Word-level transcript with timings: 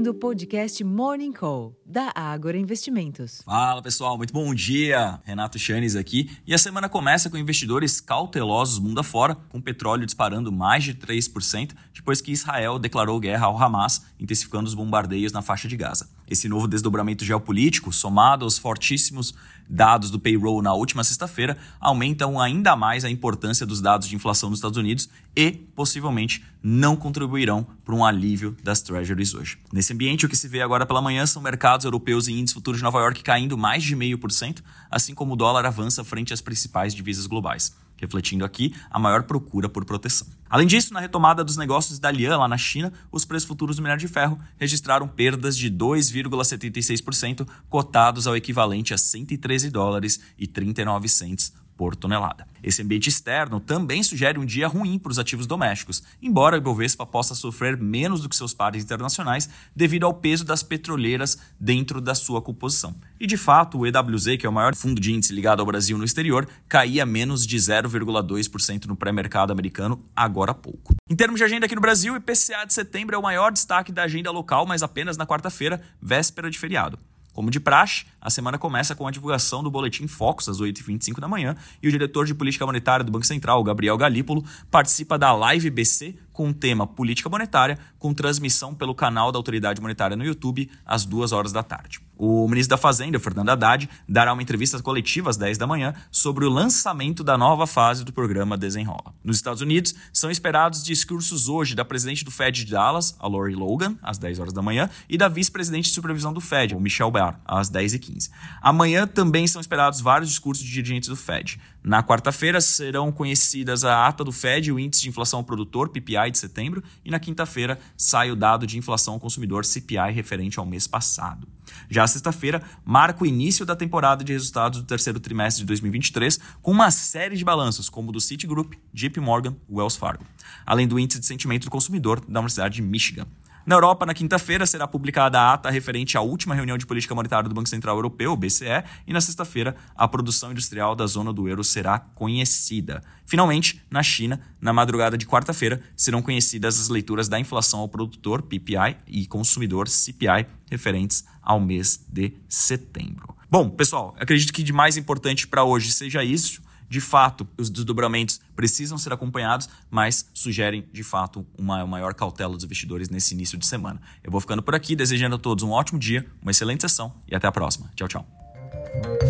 ouvindo 0.00 0.12
o 0.12 0.14
podcast 0.14 0.82
Morning 0.82 1.30
Call, 1.30 1.76
da 1.84 2.10
Ágora 2.14 2.56
Investimentos. 2.56 3.42
Fala 3.44 3.82
pessoal, 3.82 4.16
muito 4.16 4.32
bom 4.32 4.54
dia. 4.54 5.20
Renato 5.24 5.58
Chanes 5.58 5.94
aqui. 5.94 6.30
E 6.46 6.54
a 6.54 6.58
semana 6.58 6.88
começa 6.88 7.28
com 7.28 7.36
investidores 7.36 8.00
cautelosos 8.00 8.78
mundo 8.78 9.00
afora, 9.00 9.34
com 9.34 9.60
petróleo 9.60 10.06
disparando 10.06 10.50
mais 10.50 10.84
de 10.84 10.94
3%, 10.94 11.72
depois 11.92 12.22
que 12.22 12.32
Israel 12.32 12.78
declarou 12.78 13.20
guerra 13.20 13.44
ao 13.44 13.62
Hamas, 13.62 14.06
intensificando 14.18 14.66
os 14.66 14.74
bombardeios 14.74 15.32
na 15.32 15.42
faixa 15.42 15.68
de 15.68 15.76
Gaza. 15.76 16.08
Esse 16.30 16.48
novo 16.48 16.68
desdobramento 16.68 17.24
geopolítico, 17.24 17.92
somado 17.92 18.44
aos 18.44 18.56
fortíssimos 18.56 19.34
dados 19.68 20.10
do 20.10 20.18
payroll 20.20 20.62
na 20.62 20.72
última 20.72 21.02
sexta-feira, 21.02 21.58
aumentam 21.80 22.40
ainda 22.40 22.76
mais 22.76 23.04
a 23.04 23.10
importância 23.10 23.66
dos 23.66 23.80
dados 23.80 24.06
de 24.06 24.14
inflação 24.14 24.48
nos 24.48 24.60
Estados 24.60 24.78
Unidos 24.78 25.08
e, 25.34 25.50
possivelmente, 25.50 26.44
não 26.62 26.94
contribuirão 26.94 27.66
para 27.84 27.94
um 27.94 28.04
alívio 28.04 28.56
das 28.62 28.80
treasuries 28.80 29.34
hoje. 29.34 29.58
Nesse 29.72 29.92
ambiente, 29.92 30.24
o 30.24 30.28
que 30.28 30.36
se 30.36 30.46
vê 30.46 30.62
agora 30.62 30.86
pela 30.86 31.02
manhã 31.02 31.26
são 31.26 31.42
mercados 31.42 31.84
europeus 31.84 32.28
e 32.28 32.32
índices 32.32 32.54
futuros 32.54 32.78
de 32.78 32.84
Nova 32.84 33.00
York 33.00 33.22
caindo 33.24 33.58
mais 33.58 33.82
de 33.82 33.96
0,5%, 33.96 34.62
assim 34.88 35.14
como 35.14 35.32
o 35.32 35.36
dólar 35.36 35.66
avança 35.66 36.04
frente 36.04 36.32
às 36.32 36.40
principais 36.40 36.94
divisas 36.94 37.26
globais 37.26 37.74
refletindo 38.00 38.44
aqui 38.44 38.74
a 38.90 38.98
maior 38.98 39.22
procura 39.22 39.68
por 39.68 39.84
proteção. 39.84 40.26
Além 40.48 40.66
disso, 40.66 40.92
na 40.92 40.98
retomada 40.98 41.44
dos 41.44 41.56
negócios 41.56 41.98
da 41.98 42.10
Lian 42.10 42.36
lá 42.36 42.48
na 42.48 42.58
China, 42.58 42.92
os 43.12 43.24
preços 43.24 43.46
futuros 43.46 43.76
do 43.76 43.82
minério 43.82 44.00
de 44.00 44.08
ferro 44.08 44.38
registraram 44.58 45.06
perdas 45.06 45.56
de 45.56 45.70
2,76%, 45.70 47.46
cotados 47.68 48.26
ao 48.26 48.36
equivalente 48.36 48.92
a 48.92 48.98
113 48.98 49.70
dólares 49.70 50.20
e 50.36 50.46
39 50.46 51.08
cents 51.08 51.52
por 51.76 51.94
tonelada. 51.94 52.49
Esse 52.62 52.82
ambiente 52.82 53.08
externo 53.08 53.60
também 53.60 54.02
sugere 54.02 54.38
um 54.38 54.44
dia 54.44 54.68
ruim 54.68 54.98
para 54.98 55.10
os 55.10 55.18
ativos 55.18 55.46
domésticos, 55.46 56.02
embora 56.20 56.56
o 56.56 56.58
Ibovespa 56.58 57.06
possa 57.06 57.34
sofrer 57.34 57.76
menos 57.76 58.20
do 58.20 58.28
que 58.28 58.36
seus 58.36 58.52
pares 58.52 58.84
internacionais 58.84 59.48
devido 59.74 60.04
ao 60.04 60.14
peso 60.14 60.44
das 60.44 60.62
petroleiras 60.62 61.38
dentro 61.58 62.00
da 62.00 62.14
sua 62.14 62.42
composição. 62.42 62.94
E 63.18 63.26
de 63.26 63.36
fato, 63.36 63.78
o 63.78 63.86
EWZ, 63.86 64.36
que 64.38 64.46
é 64.46 64.48
o 64.48 64.52
maior 64.52 64.74
fundo 64.74 65.00
de 65.00 65.12
índice 65.12 65.32
ligado 65.32 65.60
ao 65.60 65.66
Brasil 65.66 65.96
no 65.96 66.04
exterior, 66.04 66.48
caía 66.68 67.06
menos 67.06 67.46
de 67.46 67.56
0,2% 67.56 68.86
no 68.86 68.96
pré-mercado 68.96 69.52
americano 69.52 70.04
agora 70.14 70.52
há 70.52 70.54
pouco. 70.54 70.94
Em 71.08 71.16
termos 71.16 71.38
de 71.38 71.44
agenda 71.44 71.66
aqui 71.66 71.74
no 71.74 71.80
Brasil, 71.80 72.14
o 72.14 72.16
IPCA 72.16 72.64
de 72.66 72.72
setembro 72.72 73.16
é 73.16 73.18
o 73.18 73.22
maior 73.22 73.52
destaque 73.52 73.92
da 73.92 74.04
agenda 74.04 74.30
local, 74.30 74.66
mas 74.66 74.82
apenas 74.82 75.16
na 75.16 75.26
quarta-feira, 75.26 75.80
véspera 76.00 76.50
de 76.50 76.58
feriado. 76.58 76.98
Como 77.40 77.50
de 77.50 77.58
praxe, 77.58 78.04
a 78.20 78.28
semana 78.28 78.58
começa 78.58 78.94
com 78.94 79.06
a 79.06 79.10
divulgação 79.10 79.62
do 79.62 79.70
Boletim 79.70 80.06
Focus 80.06 80.46
às 80.46 80.60
8h25 80.60 81.20
da 81.20 81.26
manhã 81.26 81.56
e 81.82 81.88
o 81.88 81.90
diretor 81.90 82.26
de 82.26 82.34
política 82.34 82.66
monetária 82.66 83.02
do 83.02 83.10
Banco 83.10 83.24
Central, 83.24 83.64
Gabriel 83.64 83.96
Galípolo, 83.96 84.44
participa 84.70 85.18
da 85.18 85.32
Live 85.32 85.70
BC 85.70 86.16
com 86.32 86.50
o 86.50 86.54
tema 86.54 86.86
Política 86.86 87.28
Monetária, 87.28 87.78
com 87.98 88.14
transmissão 88.14 88.74
pelo 88.74 88.94
canal 88.94 89.30
da 89.32 89.38
Autoridade 89.38 89.80
Monetária 89.80 90.16
no 90.16 90.24
YouTube 90.24 90.70
às 90.84 91.04
2 91.04 91.32
horas 91.32 91.52
da 91.52 91.62
tarde. 91.62 92.00
O 92.22 92.46
ministro 92.46 92.76
da 92.76 92.76
Fazenda, 92.76 93.18
Fernando 93.18 93.48
Haddad, 93.48 93.88
dará 94.06 94.34
uma 94.34 94.42
entrevista 94.42 94.78
coletiva 94.82 95.30
às 95.30 95.38
10 95.38 95.56
da 95.56 95.66
manhã 95.66 95.94
sobre 96.10 96.44
o 96.44 96.50
lançamento 96.50 97.24
da 97.24 97.38
nova 97.38 97.66
fase 97.66 98.04
do 98.04 98.12
programa 98.12 98.58
Desenrola. 98.58 99.14
Nos 99.24 99.36
Estados 99.36 99.62
Unidos, 99.62 99.94
são 100.12 100.30
esperados 100.30 100.84
discursos 100.84 101.48
hoje 101.48 101.74
da 101.74 101.82
presidente 101.82 102.22
do 102.22 102.30
Fed 102.30 102.62
de 102.62 102.70
Dallas, 102.70 103.16
a 103.18 103.26
Lori 103.26 103.54
Logan, 103.54 103.96
às 104.02 104.18
10 104.18 104.38
horas 104.38 104.52
da 104.52 104.60
manhã, 104.60 104.90
e 105.08 105.16
da 105.16 105.28
vice-presidente 105.28 105.86
de 105.86 105.94
supervisão 105.94 106.30
do 106.30 106.42
Fed, 106.42 106.74
o 106.74 106.80
Michel 106.80 107.10
Barr, 107.10 107.40
às 107.42 107.70
10h15. 107.70 108.30
Amanhã 108.60 109.06
também 109.06 109.46
são 109.46 109.58
esperados 109.58 110.02
vários 110.02 110.28
discursos 110.28 110.62
de 110.62 110.70
dirigentes 110.70 111.08
do 111.08 111.16
Fed. 111.16 111.58
Na 111.82 112.02
quarta-feira 112.02 112.60
serão 112.60 113.10
conhecidas 113.10 113.82
a 113.82 114.06
ata 114.06 114.22
do 114.22 114.30
Fed 114.30 114.68
e 114.68 114.72
o 114.72 114.78
índice 114.78 115.00
de 115.00 115.08
inflação 115.08 115.38
ao 115.38 115.44
produtor, 115.44 115.88
PPI, 115.88 116.29
de 116.30 116.38
setembro, 116.38 116.82
e 117.04 117.10
na 117.10 117.18
quinta-feira 117.18 117.78
sai 117.96 118.30
o 118.30 118.36
dado 118.36 118.66
de 118.66 118.78
inflação 118.78 119.14
ao 119.14 119.20
consumidor, 119.20 119.64
CPI, 119.64 120.12
referente 120.12 120.58
ao 120.58 120.66
mês 120.66 120.86
passado. 120.86 121.46
Já 121.88 122.06
sexta-feira 122.06 122.62
marca 122.84 123.22
o 123.22 123.26
início 123.26 123.64
da 123.64 123.76
temporada 123.76 124.24
de 124.24 124.32
resultados 124.32 124.80
do 124.80 124.86
terceiro 124.86 125.20
trimestre 125.20 125.62
de 125.62 125.66
2023, 125.66 126.38
com 126.62 126.70
uma 126.70 126.90
série 126.90 127.36
de 127.36 127.44
balanços, 127.44 127.88
como 127.88 128.10
o 128.10 128.12
do 128.12 128.20
Citigroup, 128.20 128.74
JP 128.92 129.20
Morgan 129.20 129.56
Wells 129.70 129.96
Fargo, 129.96 130.24
além 130.66 130.86
do 130.86 130.98
índice 130.98 131.20
de 131.20 131.26
sentimento 131.26 131.64
do 131.64 131.70
consumidor 131.70 132.20
da 132.20 132.40
Universidade 132.40 132.76
de 132.76 132.82
Michigan. 132.82 133.26
Na 133.66 133.74
Europa, 133.74 134.06
na 134.06 134.14
quinta-feira, 134.14 134.64
será 134.64 134.88
publicada 134.88 135.38
a 135.38 135.52
ata 135.52 135.70
referente 135.70 136.16
à 136.16 136.20
última 136.22 136.54
reunião 136.54 136.78
de 136.78 136.86
política 136.86 137.14
monetária 137.14 137.48
do 137.48 137.54
Banco 137.54 137.68
Central 137.68 137.96
Europeu, 137.96 138.34
BCE, 138.34 138.82
e 139.06 139.12
na 139.12 139.20
sexta-feira, 139.20 139.76
a 139.94 140.08
produção 140.08 140.50
industrial 140.50 140.96
da 140.96 141.06
zona 141.06 141.32
do 141.32 141.46
euro 141.46 141.62
será 141.62 141.98
conhecida. 141.98 143.02
Finalmente, 143.26 143.82
na 143.90 144.02
China, 144.02 144.40
na 144.60 144.72
madrugada 144.72 145.16
de 145.16 145.26
quarta-feira, 145.26 145.80
serão 145.94 146.22
conhecidas 146.22 146.80
as 146.80 146.88
leituras 146.88 147.28
da 147.28 147.38
inflação 147.38 147.80
ao 147.80 147.88
produtor, 147.88 148.42
PPI, 148.42 148.96
e 149.06 149.26
consumidor, 149.26 149.88
CPI, 149.88 150.46
referentes 150.70 151.24
ao 151.42 151.60
mês 151.60 152.04
de 152.08 152.32
setembro. 152.48 153.36
Bom, 153.50 153.68
pessoal, 153.68 154.14
acredito 154.18 154.52
que 154.52 154.62
de 154.62 154.72
mais 154.72 154.96
importante 154.96 155.46
para 155.46 155.64
hoje 155.64 155.92
seja 155.92 156.24
isso. 156.24 156.62
De 156.90 157.00
fato, 157.00 157.46
os 157.56 157.70
desdobramentos 157.70 158.40
precisam 158.56 158.98
ser 158.98 159.12
acompanhados, 159.12 159.68
mas 159.88 160.28
sugerem, 160.34 160.84
de 160.92 161.04
fato, 161.04 161.46
uma 161.56 161.86
maior 161.86 162.12
cautela 162.14 162.52
dos 162.52 162.64
investidores 162.64 163.08
nesse 163.08 163.32
início 163.32 163.56
de 163.56 163.64
semana. 163.64 164.02
Eu 164.24 164.32
vou 164.32 164.40
ficando 164.40 164.60
por 164.60 164.74
aqui, 164.74 164.96
desejando 164.96 165.36
a 165.36 165.38
todos 165.38 165.62
um 165.62 165.70
ótimo 165.70 166.00
dia, 166.00 166.26
uma 166.42 166.50
excelente 166.50 166.80
sessão 166.80 167.14
e 167.28 167.34
até 167.36 167.46
a 167.46 167.52
próxima. 167.52 167.88
Tchau, 167.94 168.08
tchau. 168.08 169.29